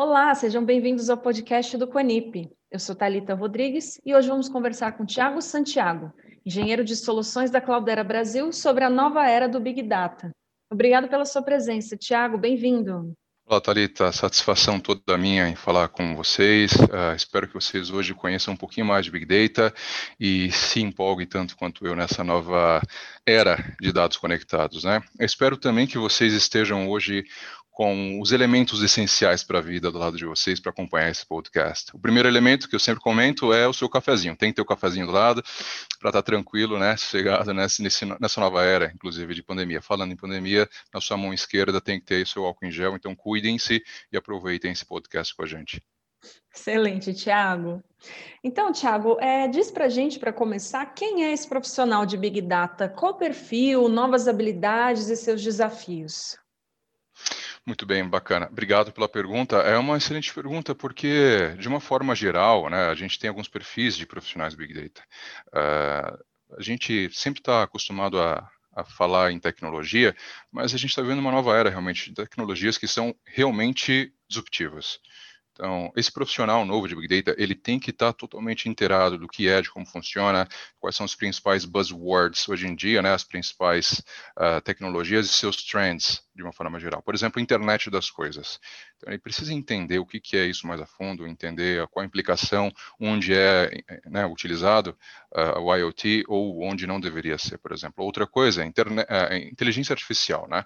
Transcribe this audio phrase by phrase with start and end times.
[0.00, 2.48] Olá, sejam bem-vindos ao podcast do Conip.
[2.70, 6.12] Eu sou Talita Rodrigues e hoje vamos conversar com Tiago Santiago,
[6.46, 10.30] engenheiro de soluções da Cloudera Brasil, sobre a nova era do Big Data.
[10.70, 13.12] Obrigado pela sua presença, Tiago, bem-vindo.
[13.50, 14.12] Olá, Thalita.
[14.12, 16.70] Satisfação toda minha em falar com vocês.
[16.74, 19.74] Uh, espero que vocês hoje conheçam um pouquinho mais de Big Data
[20.20, 22.82] e se empolguem tanto quanto eu nessa nova
[23.24, 24.84] era de dados conectados.
[24.84, 25.02] Né?
[25.18, 27.24] Espero também que vocês estejam hoje
[27.78, 31.94] com os elementos essenciais para a vida do lado de vocês para acompanhar esse podcast.
[31.94, 34.34] O primeiro elemento que eu sempre comento é o seu cafezinho.
[34.34, 35.44] Tem que ter o cafezinho do lado
[36.00, 37.80] para estar tá tranquilo, né, sossegado nessa,
[38.18, 39.80] nessa nova era, inclusive de pandemia.
[39.80, 42.96] Falando em pandemia, na sua mão esquerda tem que ter o seu álcool em gel,
[42.96, 45.80] então cuidem-se e aproveitem esse podcast com a gente.
[46.52, 47.80] Excelente, Tiago.
[48.42, 52.88] Então, Tiago, é, diz para gente, para começar, quem é esse profissional de Big Data?
[52.88, 56.36] Qual perfil, novas habilidades e seus desafios?
[57.68, 58.48] Muito bem, bacana.
[58.50, 59.56] Obrigado pela pergunta.
[59.58, 63.94] É uma excelente pergunta porque, de uma forma geral, né, a gente tem alguns perfis
[63.94, 65.02] de profissionais Big Data.
[65.48, 70.16] Uh, a gente sempre está acostumado a, a falar em tecnologia,
[70.50, 74.98] mas a gente está vendo uma nova era realmente de tecnologias que são realmente disruptivas.
[75.58, 79.48] Então, esse profissional novo de Big Data, ele tem que estar totalmente inteirado do que
[79.48, 80.46] é, de como funciona,
[80.78, 84.00] quais são os principais buzzwords hoje em dia, né, as principais
[84.38, 87.02] uh, tecnologias e seus trends, de uma forma geral.
[87.02, 88.60] Por exemplo, internet das coisas.
[88.96, 92.06] Então, ele precisa entender o que, que é isso mais a fundo, entender qual a
[92.06, 94.96] implicação, onde é né, utilizado
[95.34, 98.04] uh, o IoT ou onde não deveria ser, por exemplo.
[98.04, 100.64] Outra coisa, internet, uh, inteligência artificial, né?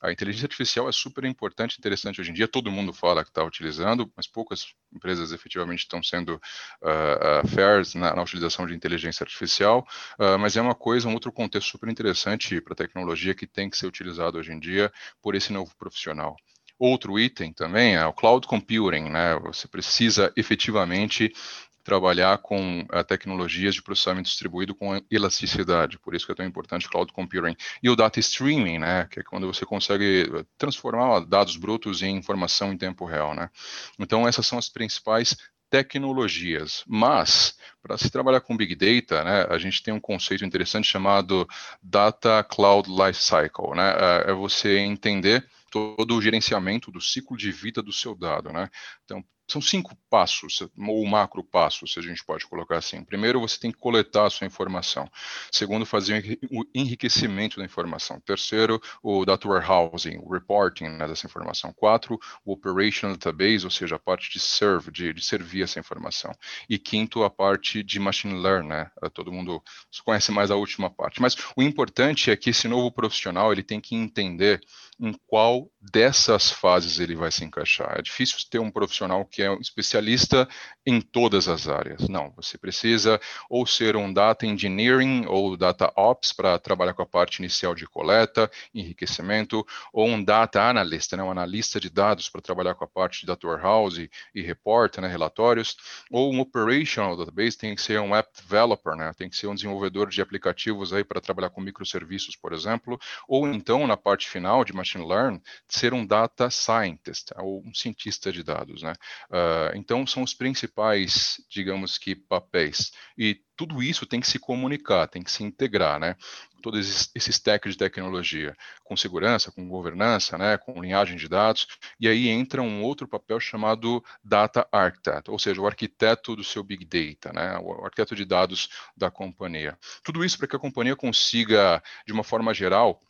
[0.00, 3.44] A inteligência artificial é super importante, interessante hoje em dia, todo mundo fala que está
[3.44, 6.40] utilizando, mas poucas empresas efetivamente estão sendo
[6.82, 9.86] uh, fairs na, na, utilização de inteligência artificial,
[10.18, 13.68] uh, mas é uma coisa, um outro contexto super interessante para a tecnologia que tem
[13.68, 16.36] que ser utilizado hoje em dia por esse novo profissional.
[16.78, 19.38] Outro item também é o cloud computing, né?
[19.44, 21.32] Você precisa efetivamente
[21.82, 26.88] trabalhar com uh, tecnologias de processamento distribuído com elasticidade, por isso que é tão importante
[26.88, 27.56] cloud computing.
[27.82, 32.16] E o data streaming, né, que é quando você consegue eh, transformar dados brutos em
[32.16, 33.50] informação em tempo real, né.
[33.98, 35.36] Então essas são as principais
[35.68, 40.86] tecnologias, mas para se trabalhar com Big Data, né, a gente tem um conceito interessante
[40.86, 41.48] chamado
[41.82, 47.82] Data Cloud Lifecycle, né, eh, é você entender todo o gerenciamento do ciclo de vida
[47.82, 48.68] do seu dado, né?
[49.04, 53.04] Então, são cinco passos, ou macro passos, se a gente pode colocar assim.
[53.04, 55.08] Primeiro, você tem que coletar a sua informação.
[55.50, 58.20] Segundo, fazer o enriquecimento da informação.
[58.20, 61.72] Terceiro, o data warehousing, o reporting né, dessa informação.
[61.72, 66.32] Quatro, o operational database, ou seja, a parte de serve, de, de servir essa informação.
[66.68, 68.90] E quinto, a parte de machine learning, né?
[69.12, 69.62] Todo mundo
[70.04, 71.20] conhece mais a última parte.
[71.20, 74.60] Mas o importante é que esse novo profissional, ele tem que entender
[75.00, 77.98] em qual dessas fases ele vai se encaixar.
[77.98, 80.48] É difícil ter um profissional que é um especialista
[80.86, 82.08] em todas as áreas.
[82.08, 83.20] Não, você precisa
[83.50, 87.86] ou ser um data engineering ou data ops para trabalhar com a parte inicial de
[87.86, 92.88] coleta, enriquecimento, ou um data analyst, né, um analista de dados para trabalhar com a
[92.88, 95.76] parte de data warehouse e, report, né, relatórios,
[96.10, 99.54] ou um operational database, tem que ser um app developer, né, tem que ser um
[99.54, 104.64] desenvolvedor de aplicativos aí para trabalhar com microserviços, por exemplo, ou então na parte final
[104.64, 108.92] de machine learning, ser um data scientist, ou um cientista de dados, né.
[109.30, 112.92] Uh, então são os principais, digamos que, papéis.
[113.16, 116.16] E tudo isso tem que se comunicar, tem que se integrar, né?
[116.62, 120.56] Todos esses, esses de tecnologia, com segurança, com governança, né?
[120.58, 121.66] Com linhagem de dados.
[122.00, 126.62] E aí entra um outro papel chamado Data Architect, ou seja, o arquiteto do seu
[126.62, 127.58] Big Data, né?
[127.58, 129.78] O arquiteto de dados da companhia.
[130.02, 133.00] Tudo isso para que a companhia consiga, de uma forma geral,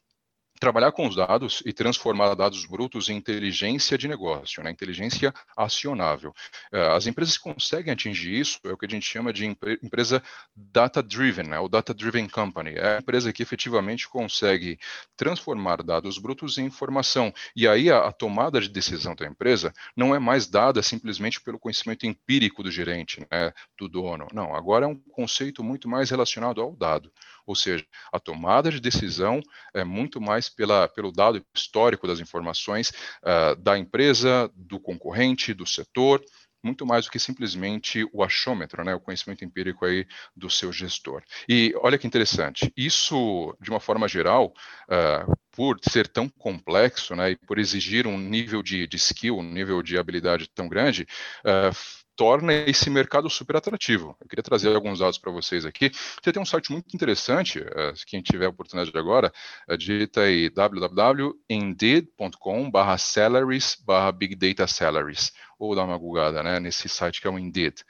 [0.63, 4.71] trabalhar com os dados e transformar dados brutos em inteligência de negócio, né?
[4.71, 6.33] inteligência acionável.
[6.71, 10.23] Eh, as empresas que conseguem atingir isso é o que a gente chama de empresa
[10.55, 11.59] data-driven, né?
[11.59, 12.75] ou data-driven company.
[12.77, 14.79] É a empresa que efetivamente consegue
[15.17, 17.35] transformar dados brutos em informação.
[17.57, 21.59] E aí a, a tomada de decisão da empresa não é mais dada simplesmente pelo
[21.59, 23.53] conhecimento empírico do gerente, né?
[23.77, 24.29] do dono.
[24.33, 27.11] Não, agora é um conceito muito mais relacionado ao dado.
[27.53, 29.43] Ou seja, a tomada de decisão
[29.75, 32.91] é muito mais pela, pelo dado histórico das informações
[33.23, 36.25] uh, da empresa, do concorrente, do setor,
[36.65, 41.23] muito mais do que simplesmente o achômetro, né, o conhecimento empírico aí do seu gestor.
[41.47, 44.55] E olha que interessante, isso, de uma forma geral,
[44.89, 49.43] uh, por ser tão complexo, né, e por exigir um nível de, de skill, um
[49.43, 51.07] nível de habilidade tão grande,
[51.45, 54.17] uh, torna esse mercado super atrativo.
[54.21, 55.91] Eu queria trazer alguns dados para vocês aqui.
[56.23, 59.33] Você tem um site muito interessante, uh, quem tiver a oportunidade agora,
[59.69, 62.71] uh, digita aí www.indeed.com
[65.63, 67.83] ou dar uma googada né, nesse site que é o Indeed.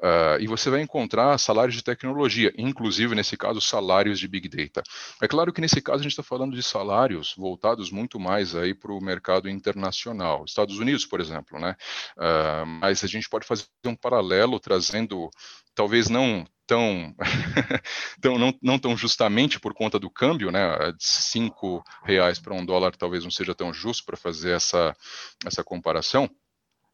[0.00, 4.82] Uh, e você vai encontrar salários de tecnologia, inclusive, nesse caso, salários de Big Data.
[5.22, 8.74] É claro que nesse caso a gente está falando de salários voltados muito mais aí
[8.74, 11.76] para o mercado internacional, Estados Unidos, por exemplo, né?
[12.16, 15.30] Uh, mas a gente pode fazer um paralelo trazendo,
[15.72, 17.14] talvez não tão,
[18.20, 20.94] tão não, não, tão justamente por conta do câmbio, né?
[20.98, 24.96] Cinco reais para um dólar talvez não seja tão justo para fazer essa,
[25.44, 26.28] essa comparação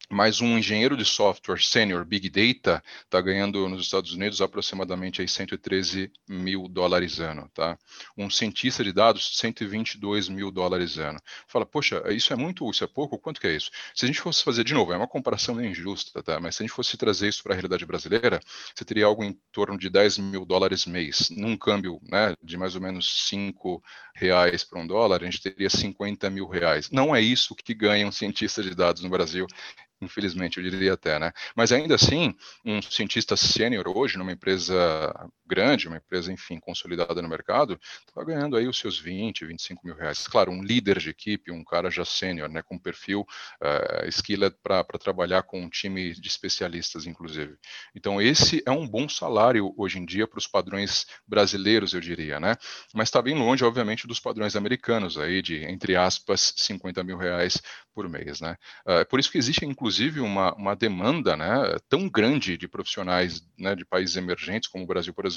[0.09, 5.27] mas um engenheiro de software sênior Big Data está ganhando nos Estados Unidos aproximadamente aí
[5.27, 7.77] 113 mil dólares ano, tá?
[8.17, 11.19] Um cientista de dados, 122 mil dólares ano.
[11.47, 13.19] Fala, poxa, isso é muito, isso é pouco?
[13.19, 13.69] Quanto que é isso?
[13.93, 16.39] Se a gente fosse fazer, de novo, é uma comparação injusta, tá?
[16.39, 18.39] Mas se a gente fosse trazer isso para a realidade brasileira,
[18.73, 21.29] você teria algo em torno de 10 mil dólares mês.
[21.31, 23.83] Num câmbio, né, de mais ou menos 5
[24.15, 26.89] reais para um dólar, a gente teria 50 mil reais.
[26.89, 29.45] Não é isso que ganha um cientista de dados no Brasil
[30.01, 31.31] infelizmente, eu diria até, né?
[31.55, 32.35] Mas ainda assim,
[32.65, 34.75] um cientista sênior hoje, numa empresa
[35.47, 39.95] grande, uma empresa, enfim, consolidada no mercado, está ganhando aí os seus 20, 25 mil
[39.95, 40.27] reais.
[40.27, 44.83] Claro, um líder de equipe, um cara já sênior, né, com perfil uh, skilled para
[44.99, 47.55] trabalhar com um time de especialistas, inclusive.
[47.95, 52.39] Então, esse é um bom salário hoje em dia para os padrões brasileiros, eu diria,
[52.39, 52.55] né?
[52.93, 57.61] Mas está bem longe, obviamente, dos padrões americanos aí de, entre aspas, 50 mil reais
[57.93, 58.55] por mês, né?
[58.85, 63.75] Uh, por isso que existe, inclusive, uma, uma demanda, né, tão grande de profissionais, né,
[63.75, 65.36] de países emergentes como o Brasil, por exemplo,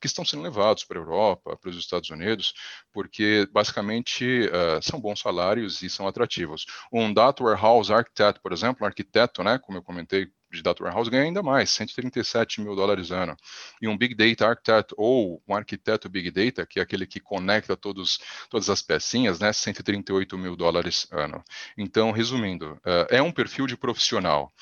[0.00, 2.54] que estão sendo levados para a Europa, para os Estados Unidos,
[2.92, 6.66] porque basicamente uh, são bons salários e são atrativos.
[6.92, 11.10] Um data warehouse architect, por exemplo, um arquiteto, né, como eu comentei de Data Warehouse
[11.10, 13.36] ganha ainda mais, 137 mil dólares ano.
[13.82, 17.76] E um Big Data Architect ou um arquiteto Big Data, que é aquele que conecta
[17.76, 18.18] todos,
[18.48, 21.42] todas as pecinhas, né, 138 mil dólares ano.
[21.76, 24.52] Então, resumindo, uh, é um perfil de profissional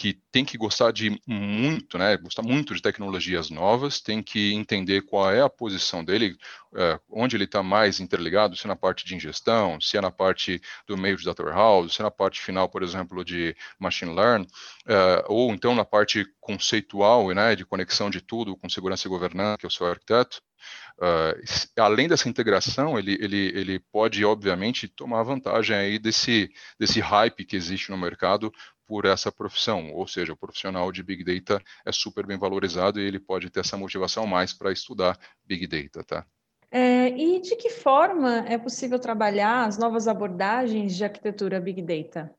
[0.00, 5.02] que tem que gostar de muito, né, gostar muito de tecnologias novas, tem que entender
[5.02, 6.38] qual é a posição dele,
[6.72, 10.10] uh, onde ele está mais interligado, se é na parte de ingestão, se é na
[10.10, 14.14] parte do meio de data warehouse, se é na parte final, por exemplo, de machine
[14.14, 14.46] learning,
[14.86, 19.58] uh, ou então na parte conceitual, né, de conexão de tudo com segurança e governança,
[19.58, 20.40] que é o seu arquiteto,
[20.98, 27.46] Uh, além dessa integração, ele, ele, ele pode, obviamente, tomar vantagem aí desse, desse hype
[27.46, 28.52] que existe no mercado
[28.90, 33.04] por essa profissão, ou seja, o profissional de Big Data é super bem valorizado e
[33.04, 35.16] ele pode ter essa motivação mais para estudar
[35.46, 36.26] Big Data, tá?
[36.72, 42.34] É, e de que forma é possível trabalhar as novas abordagens de arquitetura Big Data?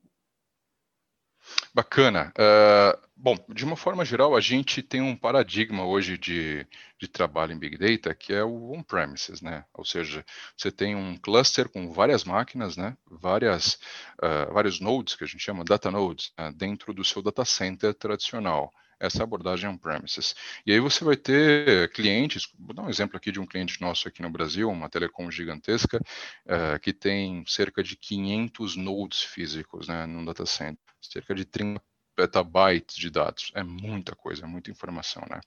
[1.74, 2.34] Bacana.
[2.38, 6.68] Uh, bom, de uma forma geral, a gente tem um paradigma hoje de,
[7.00, 9.64] de trabalho em Big Data que é o on-premises, né?
[9.74, 10.26] Ou seja,
[10.58, 12.98] você tem um cluster com várias máquinas, né?
[13.10, 13.76] Várias,
[14.22, 17.94] uh, vários nodes, que a gente chama data nodes, uh, dentro do seu data center
[17.94, 18.70] tradicional
[19.02, 20.36] essa abordagem on-premises.
[20.66, 24.08] E aí você vai ter clientes, vou dar um exemplo aqui de um cliente nosso
[24.08, 25.98] aqui no Brasil, uma telecom gigantesca,
[26.46, 31.82] uh, que tem cerca de 500 nodes físicos né, no data center, cerca de 30
[32.22, 33.52] petabytes de dados.
[33.56, 35.42] É muita coisa, é muita informação, né?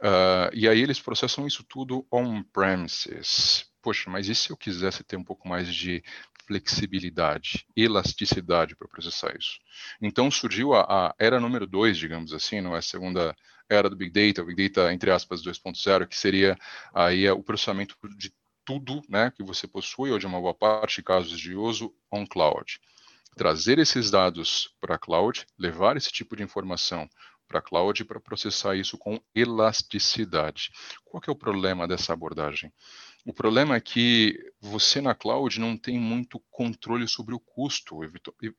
[0.00, 3.66] Uh, e aí eles processam isso tudo on-premises.
[3.82, 6.02] Poxa, mas e se eu quisesse ter um pouco mais de
[6.46, 9.58] flexibilidade, elasticidade para processar isso.
[10.00, 13.36] Então surgiu a, a, era número dois, digamos assim, não é a segunda
[13.68, 16.56] era do Big Data, o Big Data entre aspas 2.0, que seria
[16.94, 18.32] aí é o processamento de
[18.64, 22.80] tudo, né, que você possui ou de uma boa parte casos de uso on cloud.
[23.36, 27.08] Trazer esses dados para a cloud, levar esse tipo de informação
[27.46, 30.70] para a cloud para processar isso com elasticidade.
[31.04, 32.72] Qual que é o problema dessa abordagem?
[33.26, 38.00] O problema é que você na cloud não tem muito controle sobre o custo.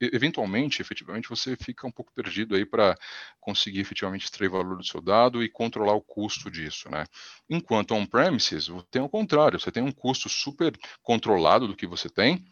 [0.01, 2.97] Eventualmente, efetivamente, você fica um pouco perdido aí para
[3.39, 7.05] conseguir efetivamente extrair valor do seu dado e controlar o custo disso, né?
[7.47, 12.43] Enquanto on-premises, tem o contrário, você tem um custo super controlado do que você tem,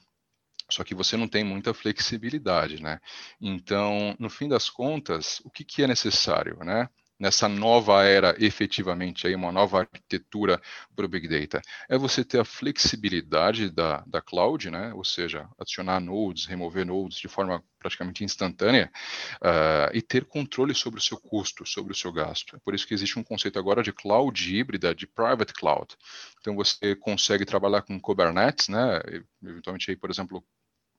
[0.69, 2.99] só que você não tem muita flexibilidade, né?
[3.39, 6.89] Então, no fim das contas, o que, que é necessário, né?
[7.19, 10.61] Nessa nova era, efetivamente, aí, uma nova arquitetura
[10.95, 11.61] para o Big Data?
[11.89, 14.93] É você ter a flexibilidade da, da cloud, né?
[14.93, 18.89] ou seja, adicionar nodes, remover nodes de forma praticamente instantânea,
[19.41, 22.55] uh, e ter controle sobre o seu custo, sobre o seu gasto.
[22.55, 25.95] É por isso que existe um conceito agora de cloud híbrida, de private cloud.
[26.39, 29.01] Então, você consegue trabalhar com Kubernetes, né?
[29.43, 30.43] eventualmente, aí, por exemplo,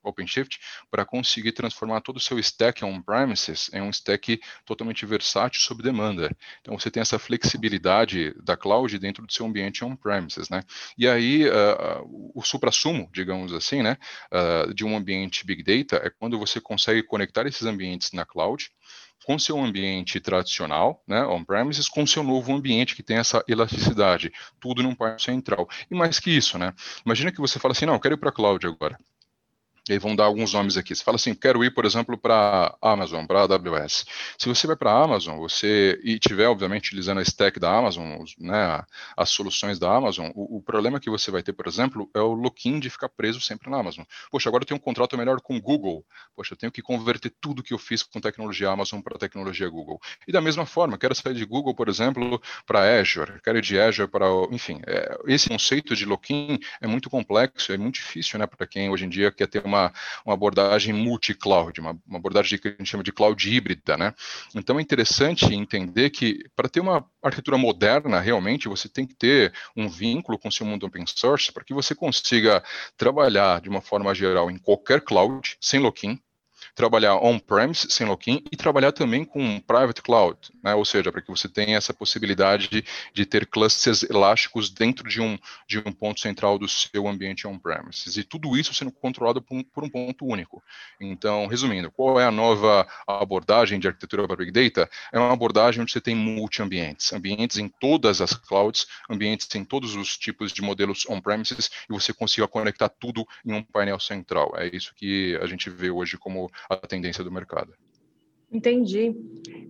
[0.04, 5.82] OpenShift para conseguir transformar todo o seu stack on-premises em um stack totalmente versátil sob
[5.82, 6.30] demanda.
[6.60, 10.62] Então, você tem essa flexibilidade da cloud dentro do seu ambiente on-premises, né?
[10.96, 13.96] E aí, uh, o supra-sumo, digamos assim, né,
[14.32, 18.70] uh, de um ambiente Big Data é quando você consegue conectar esses ambientes na cloud,
[19.24, 24.30] com seu ambiente tradicional, né, on-premises, com seu novo ambiente que tem essa elasticidade,
[24.60, 25.68] tudo num painel central.
[25.90, 26.74] E mais que isso, né?
[27.04, 28.98] Imagina que você fala assim, não, eu quero ir para a cloud agora.
[29.86, 30.94] E aí vão dar alguns nomes aqui.
[30.94, 34.06] Você fala assim, quero ir, por exemplo, para Amazon, para AWS.
[34.38, 38.82] Se você vai para Amazon, você e tiver, obviamente, utilizando a stack da Amazon, né,
[39.14, 42.32] as soluções da Amazon, o, o, problema que você vai ter, por exemplo, é o
[42.32, 44.04] login de ficar preso sempre na Amazon.
[44.30, 46.02] Poxa, agora eu tenho um contrato melhor com Google.
[46.34, 50.00] Poxa, eu tenho que converter tudo que eu fiz com tecnologia Amazon para tecnologia Google.
[50.26, 53.78] E da mesma forma, quero sair de Google, por exemplo, para Azure, quero ir de
[53.78, 58.46] Azure para, enfim, é, esse conceito de login é muito complexo, é muito difícil, né,
[58.46, 59.92] para quem hoje em dia quer ter uma uma,
[60.24, 64.14] uma abordagem multi-cloud, uma, uma abordagem que a gente chama de cloud híbrida, né?
[64.54, 69.52] Então é interessante entender que para ter uma arquitetura moderna, realmente, você tem que ter
[69.76, 72.62] um vínculo com o seu mundo open source para que você consiga
[72.96, 76.18] trabalhar de uma forma geral em qualquer cloud, sem lock-in,
[76.74, 80.74] trabalhar on-premise sem login e trabalhar também com private cloud, né?
[80.74, 85.20] ou seja, para que você tenha essa possibilidade de, de, ter clusters elásticos dentro de
[85.20, 88.16] um, de um ponto central do seu ambiente on-premises.
[88.16, 90.62] E tudo isso sendo controlado por um, por um ponto único.
[91.00, 94.90] Então, resumindo, qual é a nova abordagem de arquitetura para Big Data?
[95.12, 99.94] É uma abordagem onde você tem multi-ambientes, ambientes em todas as clouds, ambientes em todos
[99.94, 104.52] os tipos de modelos on-premises, e você consiga conectar tudo em um painel central.
[104.56, 107.74] É isso que a gente vê hoje como a tendência do mercado.
[108.50, 109.12] Entendi.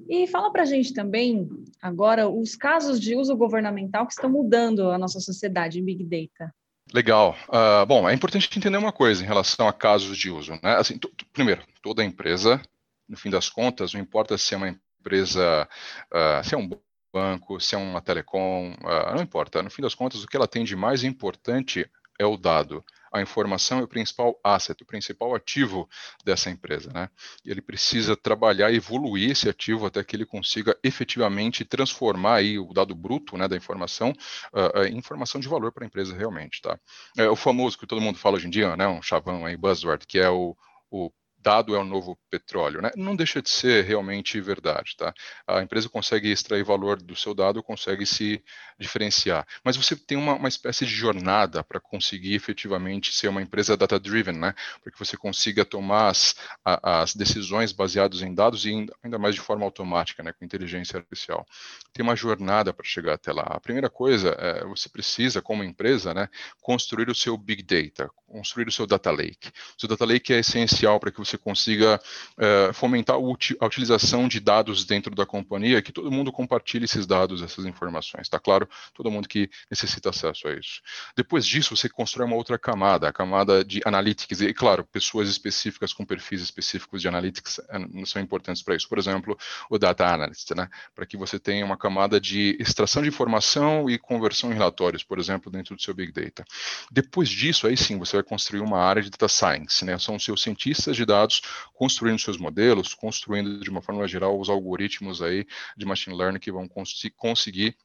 [0.09, 1.49] E fala para a gente também,
[1.81, 6.55] agora, os casos de uso governamental que estão mudando a nossa sociedade em Big Data.
[6.93, 7.35] Legal.
[7.49, 10.53] Uh, bom, é importante entender uma coisa em relação a casos de uso.
[10.63, 10.77] Né?
[10.77, 10.99] Assim,
[11.33, 12.61] primeiro, toda empresa,
[13.09, 15.67] no fim das contas, não importa se é uma empresa,
[16.13, 16.69] uh, se é um
[17.13, 19.63] banco, se é uma telecom, uh, não importa.
[19.63, 23.23] No fim das contas, o que ela tem de mais importante é o dado a
[23.23, 25.89] informação é o principal asset, o principal ativo
[26.25, 27.09] dessa empresa, né?
[27.45, 32.59] E ele precisa trabalhar e evoluir esse ativo até que ele consiga efetivamente transformar aí
[32.59, 34.11] o dado bruto, né, da informação
[34.53, 36.77] uh, em informação de valor para a empresa realmente, tá?
[37.17, 40.05] É o famoso que todo mundo fala hoje em dia, né, um chavão aí, buzzword,
[40.09, 40.57] que é o,
[40.91, 41.13] o
[41.45, 42.91] dado é o novo petróleo, né?
[42.97, 45.13] Não deixa de ser realmente verdade, tá?
[45.47, 48.43] A empresa consegue extrair valor do seu dado, consegue se
[48.79, 53.77] diferenciar, mas você tem uma, uma espécie de jornada para conseguir efetivamente ser uma empresa
[53.77, 54.55] data-driven, né?
[54.83, 56.35] Para que você consiga tomar as,
[56.65, 60.33] as decisões baseadas em dados e ainda mais de forma automática, né?
[60.33, 61.47] Com inteligência artificial.
[61.93, 63.43] Tem uma jornada para chegar até lá.
[63.43, 66.29] A primeira coisa é você precisa, como empresa, né?
[66.63, 69.49] Construir o seu big data, construir o seu data lake.
[69.77, 72.01] O seu data lake é essencial para que você consiga
[72.37, 77.43] é, fomentar a utilização de dados dentro da companhia, que todo mundo compartilhe esses dados,
[77.43, 78.23] essas informações.
[78.23, 78.69] Está claro?
[78.93, 80.83] Todo mundo que necessita acesso a isso.
[81.17, 84.41] Depois disso, você constrói uma outra camada, a camada de analytics.
[84.41, 88.89] E, claro, pessoas específicas com perfis específicos de analytics é, são importantes para isso.
[88.89, 89.39] Por exemplo,
[89.71, 90.69] o data analyst, né?
[90.93, 95.21] Para que você tenha uma camada de extração de informação e conversão em relatórios, por
[95.21, 96.45] exemplo, dentro do seu Big Data.
[96.91, 99.99] Depois disso, aí sim, você vai construir uma área de data science, né?
[99.99, 105.23] São seus cientistas de dados construindo seus modelos, construindo de uma forma geral os algoritmos
[105.23, 107.77] aí de machine learning que vão cons conseguir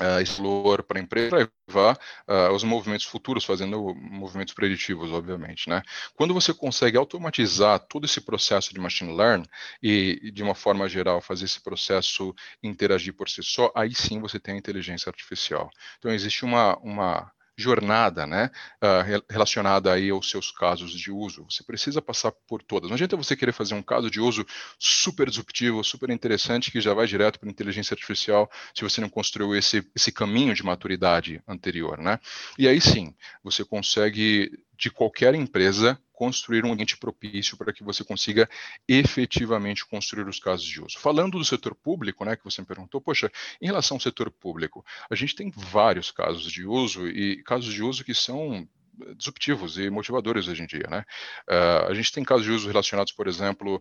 [0.00, 1.94] Uh, esse valor para a empresa levar
[2.26, 5.68] uh, os movimentos futuros, fazendo movimentos preditivos, obviamente.
[5.68, 5.82] Né?
[6.14, 9.44] Quando você consegue automatizar todo esse processo de machine learning
[9.82, 14.40] e, de uma forma geral, fazer esse processo interagir por si só, aí sim você
[14.40, 15.68] tem a inteligência artificial.
[15.98, 18.50] Então, existe uma, uma jornada, né,
[18.82, 21.44] uh, relacionada aí aos seus casos de uso.
[21.48, 22.88] Você precisa passar por todas.
[22.88, 24.46] Não adianta você querer fazer um caso de uso
[24.78, 29.54] super disruptivo, super interessante, que já vai direto para inteligência artificial, se você não construiu
[29.54, 32.18] esse, esse caminho de maturidade anterior, né?
[32.58, 38.04] E aí sim, você consegue de qualquer empresa construir um ambiente propício para que você
[38.04, 38.46] consiga
[38.86, 40.98] efetivamente construir os casos de uso.
[40.98, 44.84] Falando do setor público, né, que você me perguntou, poxa, em relação ao setor público,
[45.10, 48.68] a gente tem vários casos de uso e casos de uso que são
[49.16, 51.06] disruptivos e motivadores hoje em dia, né?
[51.48, 53.80] Uh, a gente tem casos de uso relacionados, por exemplo,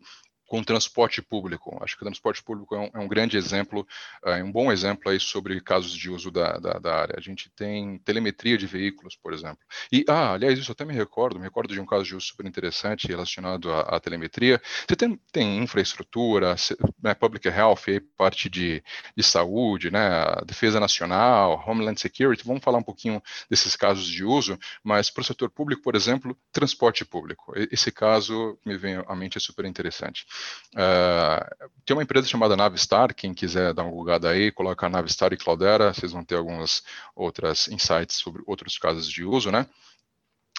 [0.49, 1.77] com transporte público.
[1.79, 3.87] Acho que o transporte público é um, é um grande exemplo,
[4.25, 7.15] é um bom exemplo aí sobre casos de uso da, da, da, área.
[7.15, 9.59] A gente tem telemetria de veículos, por exemplo.
[9.91, 12.47] E, ah, aliás, isso até me recordo, me recordo de um caso de uso super
[12.47, 14.59] interessante relacionado à, à telemetria.
[14.87, 16.55] Você tem, tem infraestrutura,
[17.01, 17.85] né, public health,
[18.17, 18.83] parte de,
[19.15, 24.57] de saúde, né, defesa nacional, homeland security, vamos falar um pouquinho desses casos de uso,
[24.83, 27.53] mas para o setor público, por exemplo, transporte público.
[27.71, 30.25] Esse caso me vem à mente é super interessante.
[30.73, 35.37] Uh, tem uma empresa chamada Navistar, quem quiser dar uma bugada aí, coloca Navistar e
[35.37, 36.83] Cloudera, vocês vão ter algumas
[37.15, 39.67] outras insights sobre outros casos de uso, né?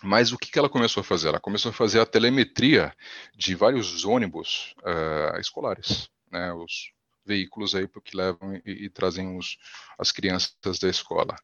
[0.02, 1.28] Mas o que, que ela começou a fazer?
[1.28, 2.94] Ela começou a fazer a telemetria
[3.36, 6.52] de vários ônibus uh, escolares, né?
[6.54, 6.92] Os
[7.24, 9.58] veículos aí que levam e, e trazem os,
[9.98, 11.36] as crianças da escola.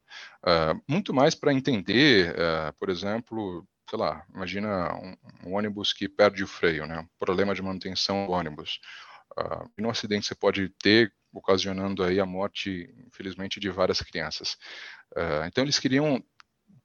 [0.42, 2.34] Uh, muito mais para entender,
[2.78, 7.06] por exemplo, sei lá, imagina um, um, ônibus que perde o freio, né?
[7.18, 8.80] Problema de manutenção do ônibus.
[9.38, 14.56] Uh, e no acidente você pode ter ocasionando aí a morte, infelizmente, de várias crianças.
[15.14, 16.22] Uh, então eles queriam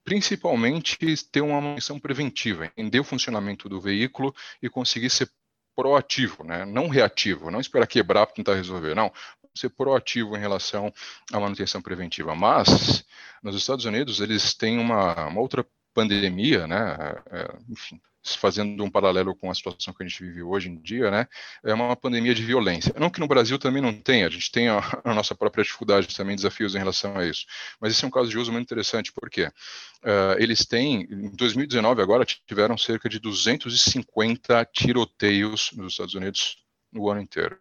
[0.03, 0.97] principalmente
[1.31, 5.29] ter uma manutenção preventiva, entender o funcionamento do veículo e conseguir ser
[5.75, 6.65] proativo, né?
[6.65, 9.11] não reativo, não esperar quebrar para tentar resolver, não,
[9.55, 10.93] ser proativo em relação
[11.31, 12.35] à manutenção preventiva.
[12.35, 13.05] Mas,
[13.41, 16.97] nos Estados Unidos, eles têm uma, uma outra pandemia, né,
[17.31, 21.09] é, enfim, fazendo um paralelo com a situação que a gente vive hoje em dia,
[21.09, 21.27] né,
[21.63, 22.93] é uma pandemia de violência.
[22.97, 26.15] Não que no Brasil também não tenha, a gente tem a, a nossa própria dificuldade
[26.15, 27.45] também, desafios em relação a isso.
[27.79, 32.01] Mas esse é um caso de uso muito interessante, porque uh, eles têm, em 2019
[32.01, 36.57] agora, tiveram cerca de 250 tiroteios nos Estados Unidos
[36.91, 37.57] no ano inteiro.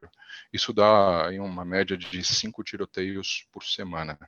[0.53, 4.19] Isso dá em uma média de cinco tiroteios por semana.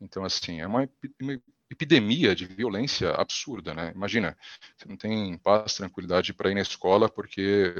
[0.00, 0.88] Então, assim, é uma,
[1.70, 3.92] epidemia de violência absurda, né?
[3.94, 4.36] Imagina,
[4.76, 7.74] você não tem paz, tranquilidade para ir na escola porque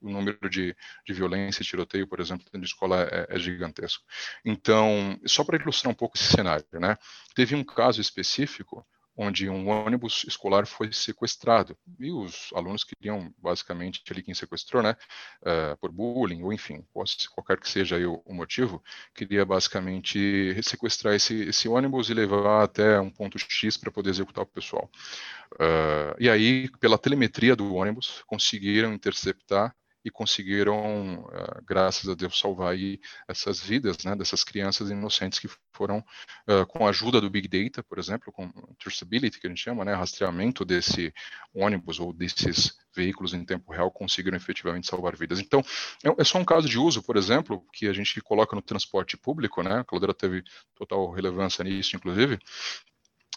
[0.00, 4.04] o número de, de violência e tiroteio, por exemplo, dentro de escola é, é gigantesco.
[4.44, 6.96] Então, só para ilustrar um pouco esse cenário, né?
[7.34, 8.86] Teve um caso específico
[9.18, 11.76] onde um ônibus escolar foi sequestrado.
[11.98, 14.96] E os alunos queriam, basicamente, ali quem sequestrou, né,
[15.42, 16.86] uh, por bullying, ou enfim,
[17.34, 18.80] qualquer que seja o, o, motivo,
[19.12, 24.44] queria basicamente sequestrar esse, esse, ônibus e levar até um ponto X para poder executar
[24.44, 24.88] o pessoal.
[25.54, 32.38] Uh, e aí, pela telemetria do ônibus, conseguiram interceptar e conseguiram, uh, graças a Deus,
[32.38, 35.98] salvar aí essas vidas, né, dessas crianças inocentes que foram,
[36.48, 39.84] uh, com a ajuda do Big Data, por exemplo, com traceability, que a gente chama,
[39.84, 41.12] né, rastreamento desse
[41.54, 45.40] ônibus ou desses veículos em tempo real, conseguiram efetivamente salvar vidas.
[45.40, 45.62] Então,
[46.04, 49.16] é, é só um caso de uso, por exemplo, que a gente coloca no transporte
[49.16, 50.42] público, né, a Claudeira teve
[50.74, 52.38] total relevância nisso, inclusive,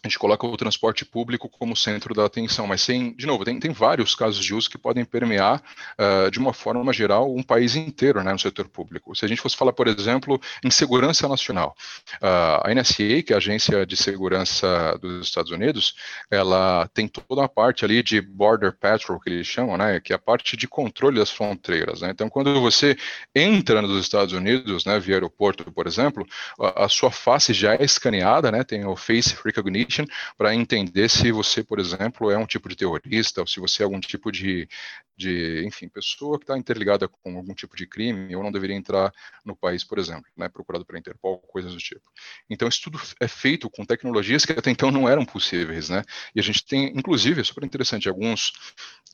[0.03, 3.59] a gente coloca o transporte público como centro da atenção, mas tem, de novo, tem,
[3.59, 5.61] tem vários casos de uso que podem permear,
[5.93, 9.15] uh, de uma forma geral, um país inteiro né, no setor público.
[9.15, 11.75] Se a gente fosse falar, por exemplo, em segurança nacional,
[12.15, 15.93] uh, a NSA, que é a Agência de Segurança dos Estados Unidos,
[16.31, 20.15] ela tem toda a parte ali de Border Patrol, que eles chamam, né, que é
[20.15, 22.01] a parte de controle das fronteiras.
[22.01, 22.09] Né?
[22.09, 22.97] Então, quando você
[23.35, 26.25] entra nos Estados Unidos, né, via aeroporto, por exemplo,
[26.59, 29.90] a, a sua face já é escaneada, né, tem o Face Recognition,
[30.38, 33.86] para entender se você, por exemplo, é um tipo de terrorista ou se você é
[33.86, 34.67] algum tipo de,
[35.15, 39.13] de enfim, pessoa que está interligada com algum tipo de crime ou não deveria entrar
[39.45, 42.01] no país, por exemplo, né, procurado pela Interpol, coisas do tipo.
[42.49, 46.04] Então, isso tudo é feito com tecnologias que até então não eram possíveis, né?
[46.36, 48.51] E a gente tem, inclusive, é super interessante, alguns,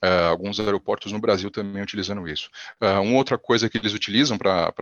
[0.03, 2.49] uh, alguns aeroportos no Brasil também utilizando isso.
[2.81, 4.73] Uh, uma outra coisa que eles utilizam para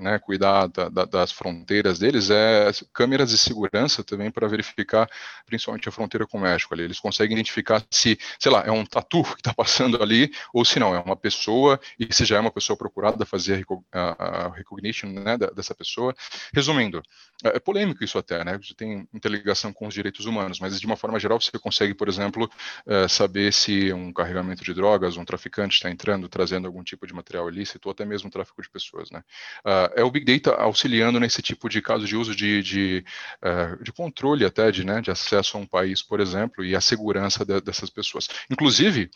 [0.00, 5.08] né, cuidar da, da, das fronteiras deles é câmeras de segurança também para verificar
[5.46, 6.84] principalmente a fronteira com o México ali.
[6.84, 10.78] Eles conseguem identificar se, sei lá, é um tatu que está passando ali, ou se
[10.78, 15.08] não, é uma pessoa, e se já é uma pessoa procurada, fazer a, a recognition
[15.08, 16.14] né, dessa pessoa.
[16.54, 17.02] Resumindo,
[17.44, 18.58] é, é polêmico isso até, né?
[18.58, 22.08] Você tem interligação com os direitos humanos, mas de uma forma geral você consegue, por
[22.08, 22.50] exemplo,
[22.86, 27.14] é, saber se um carregamento de drogas, um traficante está entrando, trazendo algum tipo de
[27.14, 29.22] material ilícito, ou até mesmo tráfico de pessoas, né?
[29.64, 33.04] Uh, é o Big Data auxiliando nesse tipo de caso de uso de, de,
[33.42, 36.80] uh, de controle até de, né, de acesso a um país, por exemplo, e a
[36.80, 38.28] segurança de, dessas pessoas.
[38.50, 39.10] Inclusive,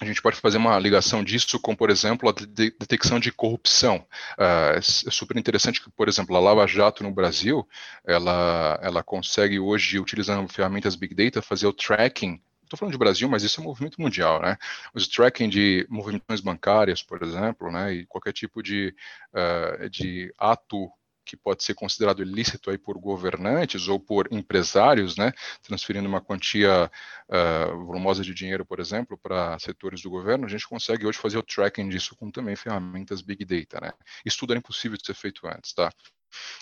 [0.00, 4.04] a gente pode fazer uma ligação disso com, por exemplo, a de detecção de corrupção.
[4.36, 7.66] Uh, é super interessante que, por exemplo, a Lava Jato no Brasil,
[8.04, 12.40] ela, ela consegue hoje, utilizando ferramentas Big Data, fazer o tracking
[12.74, 14.56] estou falando de Brasil, mas isso é um movimento mundial, né?
[14.92, 18.94] Os tracking de movimentações bancárias, por exemplo, né, e qualquer tipo de,
[19.32, 20.90] uh, de ato
[21.24, 25.32] que pode ser considerado ilícito aí por governantes ou por empresários, né,
[25.62, 26.90] transferindo uma quantia
[27.28, 31.38] uh, volumosa de dinheiro, por exemplo, para setores do governo, a gente consegue hoje fazer
[31.38, 33.92] o tracking disso com também ferramentas Big Data, né?
[34.24, 35.90] Isso tudo era impossível de ser feito antes, tá?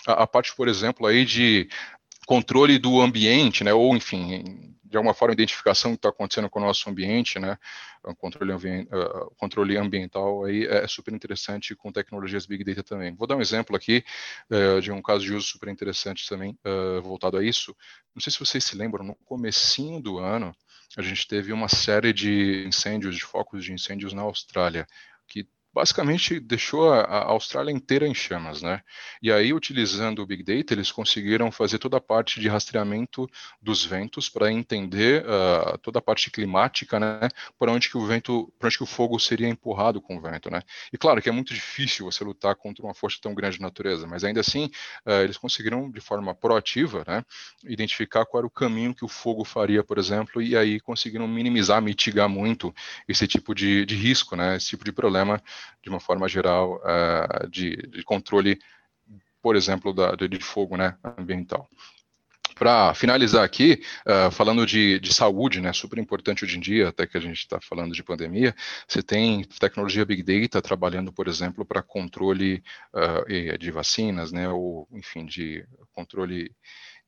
[0.07, 1.67] A, a parte, por exemplo, aí de
[2.25, 6.61] controle do ambiente, né, ou enfim, de alguma forma identificação que está acontecendo com o
[6.61, 7.57] nosso ambiente, né,
[8.03, 13.15] o controle, uh, controle ambiental aí é super interessante com tecnologias Big Data também.
[13.15, 14.05] Vou dar um exemplo aqui
[14.51, 17.75] uh, de um caso de uso super interessante também uh, voltado a isso.
[18.13, 20.55] Não sei se vocês se lembram, no comecinho do ano
[20.95, 24.85] a gente teve uma série de incêndios, de focos de incêndios na Austrália,
[25.27, 28.81] que basicamente deixou a, Austrália inteira em chamas, né?
[29.21, 33.27] E aí, utilizando o Big Data, eles conseguiram fazer toda a parte de rastreamento
[33.61, 37.27] dos ventos para entender uh, toda a parte climática, né?
[37.57, 40.49] Para onde que o vento, para onde que o fogo seria empurrado com o vento,
[40.51, 40.61] né?
[40.91, 44.05] E claro que é muito difícil você lutar contra uma força tão grande de natureza,
[44.05, 44.65] mas ainda assim
[45.05, 47.23] uh, eles conseguiram de forma proativa, né?
[47.63, 51.81] Identificar qual era o caminho que o fogo faria, por exemplo, e aí conseguiram minimizar,
[51.81, 52.73] mitigar muito
[53.07, 54.55] esse tipo de, de risco, né?
[54.55, 55.41] Esse tipo de problema
[55.81, 58.59] de uma forma geral, uh, de, de, controle,
[59.41, 61.69] por exemplo, da, de fogo né, ambiental.
[62.55, 67.07] Para finalizar aqui, uh, falando de, de, saúde, né, super importante hoje em dia, até
[67.07, 68.55] que a gente está falando de pandemia,
[68.87, 74.87] você tem tecnologia Big Data trabalhando, por exemplo, para controle uh, de vacinas, né, ou,
[74.91, 76.51] enfim, de controle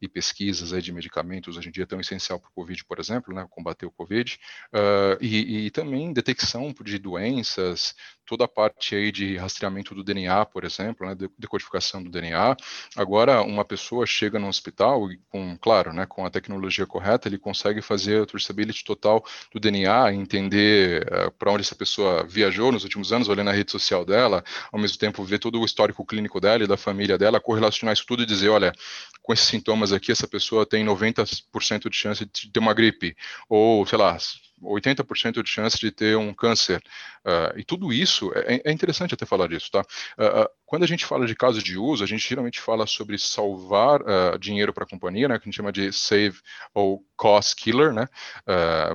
[0.05, 3.33] e pesquisas aí de medicamentos hoje em dia tão essencial para o Covid, por exemplo,
[3.33, 4.39] né, combater o Covid,
[4.73, 10.45] uh, e, e, também detecção de doenças, toda a parte aí de rastreamento do DNA,
[10.45, 12.55] por exemplo, né, decodificação do DNA.
[12.95, 17.37] Agora, uma pessoa chega no hospital e, com, claro, né, com a tecnologia correta, ele
[17.37, 22.83] consegue fazer a traceability total do DNA, entender uh, para onde essa pessoa viajou nos
[22.83, 26.39] últimos anos, olhando a rede social dela, ao mesmo tempo ver todo o histórico clínico
[26.39, 28.73] dela e da família dela, correlacionar isso tudo e dizer, olha,
[29.21, 33.15] com esses sintomas aqui, essa pessoa tem 90% de chance de ter uma gripe,
[33.49, 34.17] ou, sei lá,
[34.61, 36.81] 80% de chance de ter um câncer.
[37.25, 39.81] Uh, e tudo isso, é, é, interessante até falar disso, tá?
[39.81, 43.99] Uh, quando a gente fala de casos de uso, a gente geralmente fala sobre salvar
[44.39, 45.37] dinheiro para a companhia, né?
[45.37, 46.39] Que a gente chama de save
[46.73, 48.07] ou cost killer, né?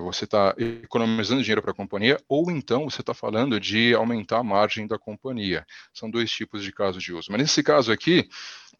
[0.02, 4.42] você está economizando dinheiro para a companhia, ou então você está falando de aumentar a
[4.42, 5.64] margem da companhia.
[5.94, 7.28] São dois tipos de casos de uso.
[7.30, 8.28] Mas nesse caso aqui,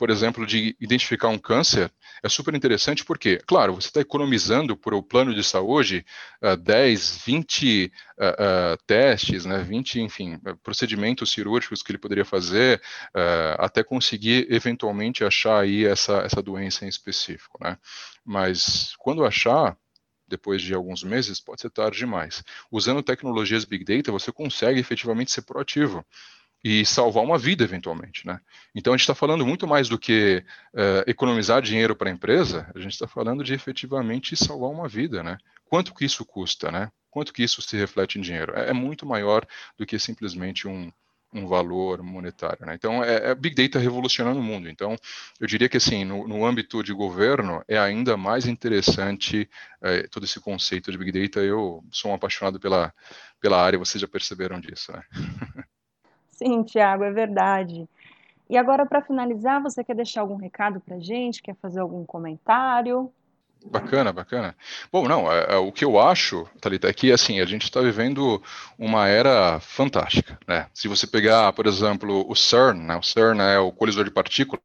[0.01, 4.95] por exemplo, de identificar um câncer, é super interessante porque, claro, você está economizando por
[4.95, 6.07] o plano de saúde
[6.43, 12.81] uh, 10, 20 uh, uh, testes, né, 20, enfim, procedimentos cirúrgicos que ele poderia fazer
[13.15, 17.77] uh, até conseguir eventualmente achar aí essa, essa doença em específico, né?
[18.25, 19.77] Mas quando achar,
[20.27, 22.43] depois de alguns meses, pode ser tarde demais.
[22.73, 26.03] Usando tecnologias Big Data, você consegue efetivamente ser proativo
[26.63, 28.39] e salvar uma vida eventualmente, né?
[28.75, 30.45] Então a gente está falando muito mais do que
[30.75, 35.23] uh, economizar dinheiro para a empresa, a gente está falando de efetivamente salvar uma vida,
[35.23, 35.39] né?
[35.65, 36.91] Quanto que isso custa, né?
[37.11, 38.53] Quanto que isso se reflete em dinheiro?
[38.55, 39.47] É, é muito maior
[39.79, 40.93] do que simplesmente um,
[41.33, 42.75] um valor monetário, né?
[42.75, 44.69] Então é, é, Big Data revolucionando o mundo.
[44.69, 44.97] Então
[45.41, 49.49] eu diria que assim no, no âmbito de governo é ainda mais interessante
[49.83, 51.41] é, todo esse conceito de Big Data.
[51.41, 52.93] Eu sou um apaixonado pela
[53.41, 55.03] pela área, vocês já perceberam disso, né?
[56.43, 57.87] Sim, Tiago, é verdade.
[58.49, 61.43] E agora, para finalizar, você quer deixar algum recado para a gente?
[61.43, 63.13] Quer fazer algum comentário?
[63.67, 64.57] Bacana, bacana.
[64.91, 67.83] Bom, não, é, é, o que eu acho, Thalita, é que assim, a gente está
[67.83, 68.43] vivendo
[68.79, 70.67] uma era fantástica, né?
[70.73, 72.97] Se você pegar, por exemplo, o CERN, né?
[72.97, 74.63] O CERN é o colisor de partículas,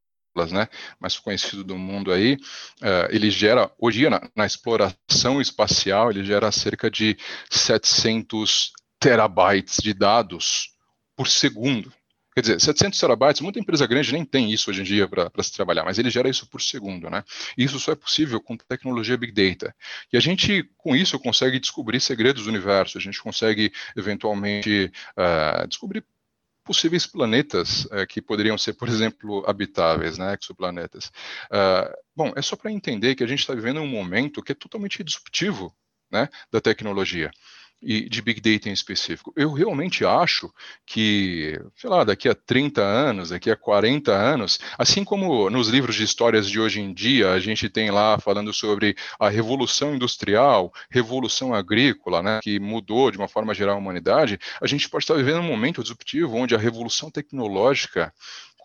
[0.51, 0.67] né,
[0.99, 2.33] mais conhecido do mundo aí,
[2.81, 7.17] uh, ele gera, hoje na, na exploração espacial, ele gera cerca de
[7.49, 10.74] 700 terabytes de dados
[11.15, 11.91] por segundo.
[12.36, 15.54] Quer dizer, 700 terabytes, muita empresa grande nem tem isso hoje em dia para se
[15.54, 17.23] trabalhar, mas ele gera isso por segundo, né?
[17.58, 19.73] E isso só é possível com tecnologia Big Data.
[20.12, 25.65] E a gente, com isso, consegue descobrir segredos do universo, a gente consegue, eventualmente, uh,
[25.65, 26.06] descobrir
[26.62, 31.13] possíveis planetas uh, que poderiam ser, por exemplo, habitáveis, né, exoplanetas.
[31.45, 34.56] Uh, bom, é só para entender que a gente está vivendo um momento que é
[34.56, 35.73] totalmente disruptivo
[36.12, 37.32] né, da tecnologia
[37.81, 39.33] e de Big Data em específico.
[39.35, 40.51] Eu realmente acho
[40.85, 45.95] que, sei lá, daqui a 30 anos, daqui a 40 anos, assim como nos livros
[45.95, 50.73] de histórias de hoje em dia, a gente tem lá falando sobre a revolução industrial,
[50.89, 55.15] revolução agrícola, né, que mudou de uma forma geral a humanidade, a gente pode estar
[55.15, 58.13] vivendo um momento disruptivo onde a revolução tecnológica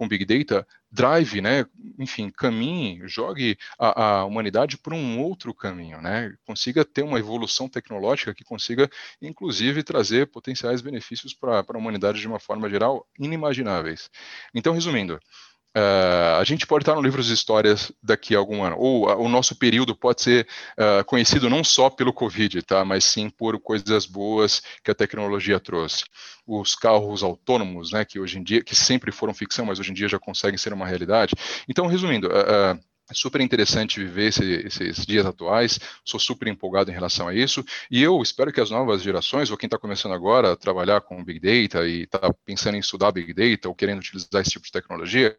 [0.01, 1.67] com Big Data drive, né,
[1.99, 7.69] enfim, caminhe, jogue a, a humanidade por um outro caminho, né, consiga ter uma evolução
[7.69, 8.89] tecnológica que consiga,
[9.21, 14.09] inclusive, trazer potenciais benefícios para a humanidade de uma forma geral inimagináveis.
[14.55, 15.21] Então, resumindo,
[15.77, 19.23] Uh, a gente pode estar no livro de histórias daqui a algum ano, ou uh,
[19.23, 23.57] o nosso período pode ser uh, conhecido não só pelo Covid, tá, mas sim por
[23.61, 26.05] coisas boas que a tecnologia trouxe.
[26.45, 29.95] Os carros autônomos, né, que hoje em dia, que sempre foram ficção, mas hoje em
[29.95, 31.35] dia já conseguem ser uma realidade.
[31.69, 32.29] Então, resumindo,
[33.11, 37.65] é super interessante viver esse, esses dias atuais, sou super empolgado em relação a isso,
[37.91, 41.25] e eu espero que as novas gerações, ou quem está começando agora a trabalhar com
[41.25, 44.73] Big Data e está pensando em estudar Big Data ou querendo utilizar esse tipo de
[44.73, 45.37] tecnologia,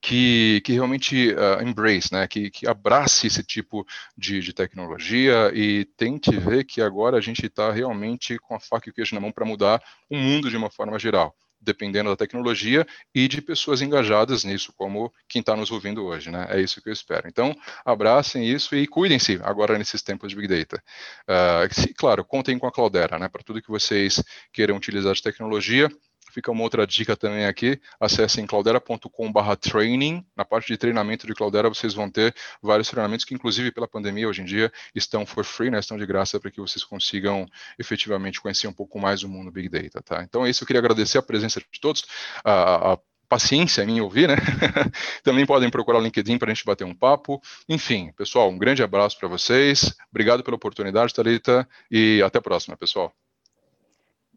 [0.00, 5.86] que, que realmente uh, embrace, né, que, que abrace esse tipo de, de tecnologia e
[5.96, 9.20] tente ver que agora a gente está realmente com a faca e o queijo na
[9.20, 13.82] mão para mudar o mundo de uma forma geral dependendo da tecnologia e de pessoas
[13.82, 16.46] engajadas nisso, como quem está nos ouvindo hoje, né?
[16.50, 17.28] É isso que eu espero.
[17.28, 20.82] Então, abracem isso e cuidem-se agora nesses tempos de Big Data.
[21.28, 23.28] Uh, se, claro, contem com a Cloudera, né?
[23.28, 25.88] Para tudo que vocês queiram utilizar de tecnologia,
[26.30, 31.68] Fica uma outra dica também aqui, acessem claudera.com.br training, na parte de treinamento de Cloudera
[31.68, 35.70] vocês vão ter vários treinamentos que inclusive pela pandemia hoje em dia estão for free,
[35.70, 37.46] né, estão de graça para que vocês consigam
[37.78, 40.22] efetivamente conhecer um pouco mais o mundo Big Data, tá?
[40.22, 42.04] Então é isso, eu queria agradecer a presença de todos,
[42.44, 44.36] a, a paciência em ouvir, né?
[45.22, 47.40] Também podem procurar o LinkedIn para a gente bater um papo.
[47.68, 49.94] Enfim, pessoal, um grande abraço para vocês.
[50.10, 53.14] Obrigado pela oportunidade, Thalita, e até a próxima, pessoal.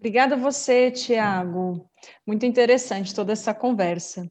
[0.01, 1.87] Obrigada a você, Tiago.
[2.25, 4.27] Muito interessante toda essa conversa.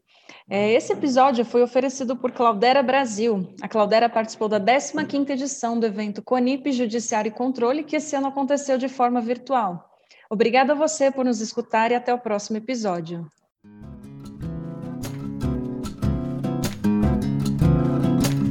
[0.49, 3.55] É, esse episódio foi oferecido por Claudera Brasil.
[3.63, 8.27] A Claudera participou da 15ª edição do evento Conip Judiciário e Controle, que esse ano
[8.27, 9.89] aconteceu de forma virtual.
[10.29, 13.31] Obrigada a você por nos escutar e até o próximo episódio.